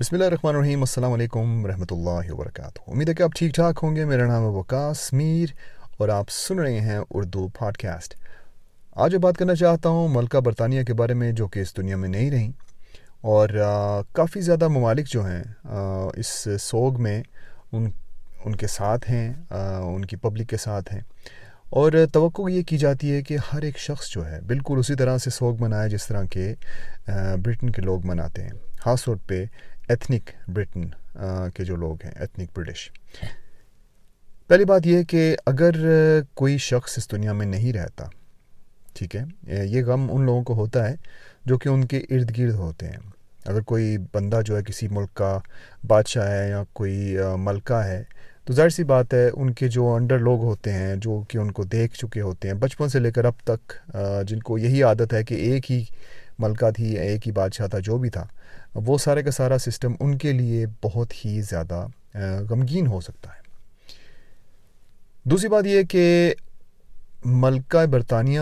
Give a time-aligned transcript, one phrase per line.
[0.00, 3.80] بسم اللہ الرحمن الرحیم، السلام علیکم ورحمۃ اللہ وبرکاتہ۔ امید ہے کہ آپ ٹھیک ٹھاک
[3.82, 5.52] ہوں گے۔ میرا نام ہے وکاس میر
[5.98, 8.14] اور آپ سن رہے ہیں اردو پاڈ کاسٹ
[8.96, 11.96] آج میں بات کرنا چاہتا ہوں ملکہ برطانیہ کے بارے میں، جو کہ اس دنیا
[11.96, 12.50] میں نہیں رہیں
[13.32, 13.48] اور
[14.14, 15.42] کافی زیادہ ممالک جو ہیں
[16.14, 17.22] اس سوگ میں
[17.72, 17.90] ان
[18.44, 21.00] ان کے ساتھ ہیں ان کی پبلک کے ساتھ ہیں۔
[21.70, 25.18] اور توقع یہ کی جاتی ہے کہ ہر ایک شخص جو ہے بالکل اسی طرح
[25.18, 26.54] سے سوگ منائے، جس طرح کے
[27.44, 28.50] برٹن کے لوگ مناتے ہیں۔
[28.82, 29.44] خاص طور پہ
[29.90, 30.88] ایتھنک برٹن
[31.54, 32.88] کے جو لوگ ہیں ایتھنک برٹش
[34.48, 35.74] پہلی بات یہ کہ اگر
[36.34, 38.04] کوئی شخص اس دنیا میں نہیں رہتا،
[38.94, 39.24] ٹھیک ہے،
[39.66, 40.94] یہ غم ان لوگوں کو ہوتا ہے
[41.46, 42.98] جو کہ ان کے ارد گرد ہوتے ہیں۔
[43.44, 45.38] اگر کوئی بندہ جو ہے، کسی ملک کا
[45.88, 48.02] بادشاہ ہے یا کوئی ملکہ ہے،
[48.44, 51.50] تو ظاہر سی بات ہے، ان کے جو انڈر لوگ ہوتے ہیں، جو کہ ان
[51.52, 53.72] کو دیکھ چکے ہوتے ہیں، بچپن سے لے کر اب تک
[54.28, 55.84] جن کو یہی عادت ہے کہ ایک ہی
[56.40, 58.26] ملکہ تھی، ایک ہی بادشاہ تھا، جو بھی تھا،
[58.86, 61.86] وہ سارے کا سارا سسٹم ان کے لیے بہت ہی زیادہ
[62.50, 63.38] غمگین ہو سکتا ہے۔
[65.24, 66.34] دوسری بات یہ کہ
[67.24, 68.40] ملکہ برطانیہ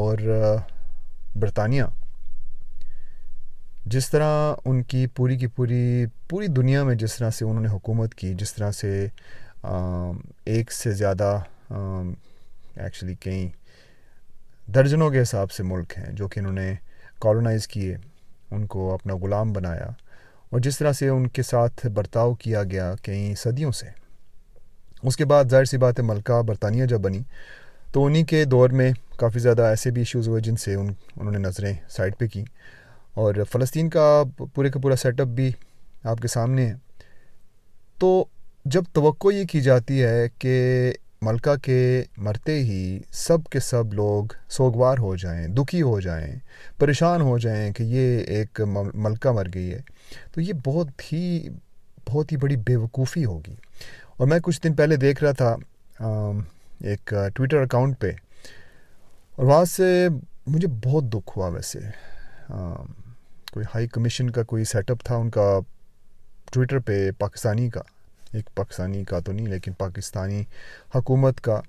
[0.00, 0.18] اور
[1.34, 1.82] برطانیہ
[3.84, 7.68] جس طرح ان کی پوری کی پوری پوری دنیا میں جس طرح سے انہوں نے
[7.68, 9.06] حکومت کی، جس طرح سے
[10.44, 11.38] ایک سے زیادہ
[11.70, 13.48] ایکچولی کئی
[14.74, 16.74] درجنوں کے حساب سے ملک ہیں، جو کہ انہوں نے
[17.18, 17.96] کالونائز کیے،
[18.50, 19.86] ان کو اپنا غلام بنایا
[20.50, 23.86] اور جس طرح سے ان کے ساتھ برتاؤ کیا گیا کئی صدیوں سے۔
[25.02, 27.22] اس کے بعد ظاہر سی بات ہے، ملکہ برطانیہ جب بنی
[27.92, 31.32] تو انہی کے دور میں کافی زیادہ ایسے بھی ایشوز ہوئے جن سے ان، انہوں
[31.32, 32.44] نے نظریں سائڈ پہ کی
[33.14, 34.22] اور فلسطین کا
[34.54, 35.52] پورے کا پورا سیٹ اپ بھی
[36.04, 36.74] آپ کے سامنے ہے۔
[37.98, 38.24] تو
[38.64, 40.92] جب توقع یہ کی جاتی ہے کہ
[41.26, 46.34] ملکہ کے مرتے ہی سب کے سب لوگ سوگوار ہو جائیں، دکھی ہو جائیں،
[46.78, 48.60] پریشان ہو جائیں کہ یہ ایک
[48.94, 49.80] ملکہ مر گئی ہے۔
[50.32, 51.48] تو یہ بہت ہی
[52.06, 53.54] بہت ہی بڑی بے وقوفی ہوگی۔
[54.16, 55.56] اور میں کچھ دن پہلے دیکھ رہا تھا
[56.80, 58.10] ایک ٹویٹر اکاؤنٹ پہ۔
[59.36, 60.08] اور وہاں سے
[60.46, 61.78] مجھے بہت دکھ ہوا ویسے۔
[63.52, 65.58] کوئی ہائی کمیشن کا کوئی سیٹ اپ تھا ان کا
[66.52, 67.80] ٹویٹر پہ، پاکستانی کا۔
[68.36, 70.42] ایک پاکستانی کا تو نہیں، لیکن پاکستانی
[70.94, 71.60] حکومت کا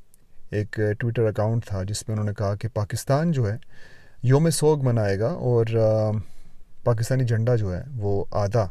[0.51, 3.57] ایک ٹویٹر اکاؤنٹ تھا، جس میں انہوں نے کہا کہ پاکستان جو ہے
[4.23, 5.65] یوم سوگ منائے گا اور
[6.83, 8.67] پاکستانی جھنڈا جو ہے وہ آدھا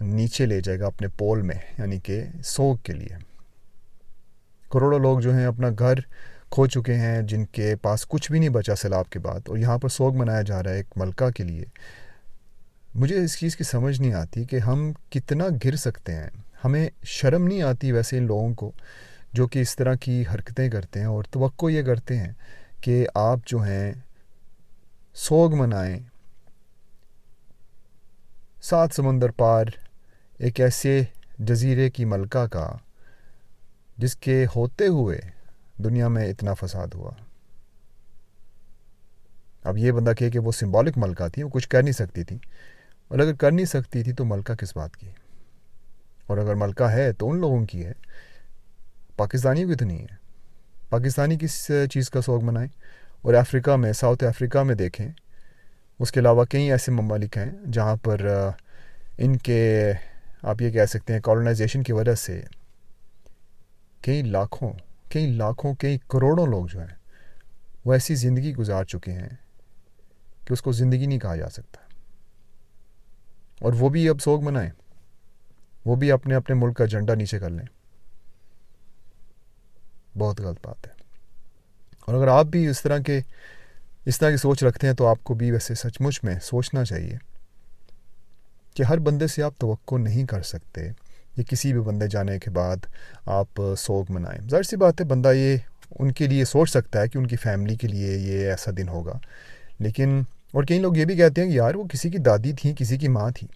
[0.00, 3.16] نیچے لے جائے گا اپنے پول میں یعنی کہ سوگ کے لیے۔
[4.70, 6.00] کروڑوں لوگ جو ہیں اپنا گھر
[6.50, 9.78] کھو چکے ہیں، جن کے پاس کچھ بھی نہیں بچا سیلاب کے بعد، اور یہاں
[9.78, 11.64] پر سوگ منایا جا رہا ہے ایک ملکہ کے لیے۔
[12.94, 16.28] مجھے اس چیز کی سمجھ نہیں آتی کہ ہم کتنا گر سکتے ہیں۔
[16.64, 18.72] ہمیں شرم نہیں آتی ویسے ان لوگوں کو
[19.32, 22.32] جو کہ اس طرح کی حرکتیں کرتے ہیں اور توقع یہ کرتے ہیں
[22.80, 23.92] کہ آپ جو ہیں
[25.14, 25.98] سوگ منائیں۔
[28.62, 29.64] سات سمندر پار،
[30.38, 31.02] ایک ایسے
[31.38, 32.76] جزیرے کی ملکہ کا،
[33.98, 35.20] جس کے ہوتے ہوئے
[35.76, 37.10] دنیا میں اتنا فساد ہوا۔
[39.64, 42.38] اب یہ بندہ کہے کہ وہ سمبولک ملکہ تھی، وہ کچھ کر نہیں سکتی تھی۔
[43.08, 45.10] اور اگر کر نہیں سکتی تھی تو ملکہ کس بات کی؟
[46.28, 47.92] اور اگر ملکہ ہے تو ان لوگوں کی ہے۔
[49.16, 50.16] پاکستانیوں کی تو نہیں ہے۔
[50.90, 52.68] پاکستانی کس چیز کا سوگ منائیں؟
[53.22, 55.08] اور افریقہ میں، ساؤتھ افریقہ میں دیکھیں،
[55.98, 58.48] اس کے علاوہ کئی ایسے ممالک ہیں جہاں پر
[59.18, 59.92] ان کے،
[60.42, 62.42] آپ یہ کہہ سکتے ہیں کالونائزیشن کی وجہ سے
[64.00, 64.72] کئی لاکھوں
[65.08, 66.94] کئی لاکھوں، کئی کروڑوں لوگ جو ہیں،
[67.84, 69.28] وہ ایسی زندگی گزار چکے ہیں
[70.46, 71.94] کہ اس کو زندگی نہیں کہا جا سکتا۔
[73.60, 74.70] اور وہ بھی اب سوگ منائیں۔
[75.88, 77.66] وہ بھی اپنے اپنے ملک کا جھنڈا نیچے کر لیں۔
[80.18, 80.92] بہت غلط بات ہے۔
[82.00, 83.20] اور اگر آپ بھی اس طرح کے،
[84.06, 86.84] اس طرح کی سوچ رکھتے ہیں تو آپ کو بھی ویسے سچ مچ میں سوچنا
[86.84, 87.16] چاہیے
[88.74, 90.80] کہ ہر بندے سے آپ توقع نہیں کر سکتے
[91.36, 92.76] یا کسی بھی بندے جانے کے بعد
[93.26, 95.56] آپ سوگ منائیں۔ ظاہر سی بات ہے، بندہ یہ
[95.98, 98.88] ان کے لیے سوچ سکتا ہے کہ ان کی فیملی کے لیے یہ ایسا دن
[98.88, 99.18] ہوگا۔
[99.78, 100.22] لیکن،
[100.52, 102.98] اور کئی لوگ یہ بھی کہتے ہیں کہ یار وہ کسی کی دادی تھیں، کسی
[102.98, 103.48] کی ماں تھی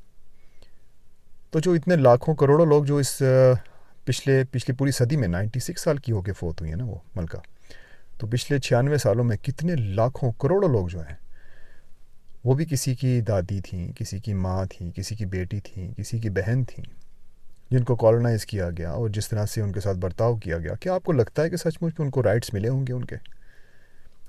[1.52, 3.22] تو جو اتنے لاکھوں کروڑوں لوگ جو اس
[4.04, 6.84] پچھلے، پچھلی پوری صدی میں نائنٹی سکس سال کی ہو کے فوت ہوئی ہیں نا
[6.84, 7.38] وہ ملکہ،
[8.18, 11.16] تو پچھلے چھیانوے سالوں میں کتنے لاکھوں کروڑوں لوگ جو ہیں،
[12.44, 16.18] وہ بھی کسی کی دادی تھیں، کسی کی ماں تھیں، کسی کی بیٹی تھیں، کسی
[16.18, 16.84] کی بہن تھیں،
[17.70, 20.74] جن کو کالونائز کیا گیا اور جس طرح سے ان کے ساتھ برتاؤ کیا گیا،
[20.74, 23.04] کیا آپ کو لگتا ہے کہ سچ مچ ان کو رائٹس ملے ہوں گے ان
[23.04, 23.16] کے؟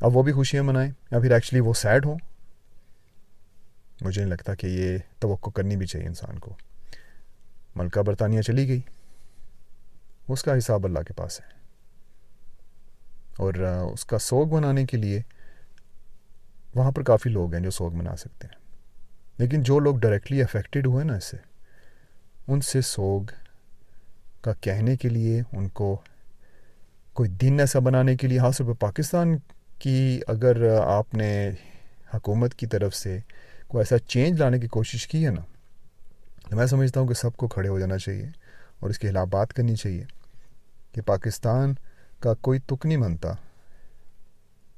[0.01, 2.18] اب وہ بھی خوشیاں منائیں، یا پھر ایکچولی وہ سیڈ ہوں؟
[4.01, 6.56] مجھے نہیں لگتا کہ یہ توقع کرنی بھی چاہیے انسان کو۔
[7.75, 8.81] ملکہ برطانیہ چلی گئی۔
[10.28, 11.46] اس کا حساب اللہ کے پاس ہے۔
[13.38, 13.54] اور
[13.94, 15.22] اس کا سوگ منانے کے لیے
[16.75, 18.64] وہاں پر کافی لوگ ہیں جو سوگ منا سکتے ہیں۔
[19.38, 21.38] لیکن جو لوگ ڈائریکٹلی افیکٹڈ ہوئے نا اس سے،
[22.48, 23.22] ان سے سوگ
[24.42, 26.02] کا کہنے کے لیے، ان کو
[27.14, 29.38] کوئی دن ایسا بنانے کے لیے، خاص طور پہ پاکستان
[29.80, 31.50] کی اگر آپ نے
[32.14, 33.20] حکومت کی طرف سے
[33.68, 35.42] کوئی ایسا چینج لانے کی کوشش کی ہے نا
[36.55, 38.27] میں سمجھتا ہوں کہ سب کو کھڑے ہو جانا چاہیے
[38.79, 40.05] اور اس کے خلاف بات کرنی چاہیے
[40.91, 41.73] کہ پاکستان
[42.19, 43.33] کا کوئی تک نہیں بنتا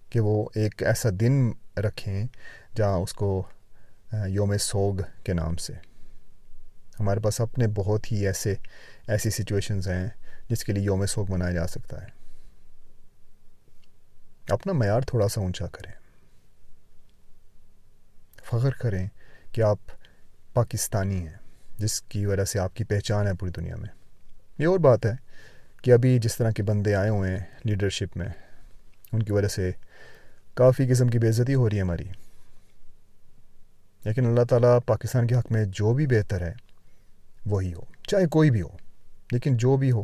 [0.09, 2.25] کہ وہ ایک ایسا دن رکھیں
[2.75, 3.47] جہاں اس کو
[4.27, 5.73] یوم سوگ کے نام سے۔
[6.99, 8.55] ہمارے پاس اپنے بہت ہی ایسے،
[9.07, 10.07] ایسی سچویشنز ہیں
[10.49, 12.07] جس کے لیے یوم سوگ منایا جا سکتا ہے۔
[14.49, 15.91] اپنا معیار تھوڑا سا اونچا کریں۔
[18.43, 19.07] فخر کریں
[19.51, 19.77] کہ آپ
[20.53, 21.44] پاکستانی ہیں۔
[21.77, 23.89] جس کی وجہ سے آپ کی پہچان ہے پوری دنیا میں۔
[24.57, 25.11] یہ اور بات ہے
[25.81, 28.27] کہ ابھی جس طرح کے بندے آئے ہوئے ہیں لیڈرشپ میں،
[29.11, 29.71] ان کی وجہ سے
[30.53, 32.03] کافی قسم کی بےزتی ہو رہی ہے ہماری۔
[34.05, 36.53] لیکن اللہ تعالیٰ پاکستان کے حق میں جو بھی بہتر ہے،
[37.45, 38.77] وہی ہو، چاہے کوئی بھی ہو،
[39.31, 40.03] لیکن جو بھی ہو،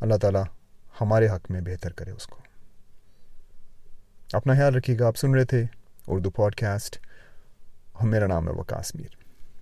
[0.00, 0.44] اللہ تعالیٰ
[1.00, 2.38] ہمارے حق میں بہتر کرے اس کو۔
[4.32, 5.64] اپنا خیال رکھیے گا، آپ سن رہے تھے
[6.06, 6.98] اردو پوڈ کاسٹ
[8.02, 9.17] میرا نام ہے وکاس میر۔